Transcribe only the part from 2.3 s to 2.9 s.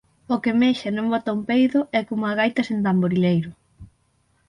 gaita sen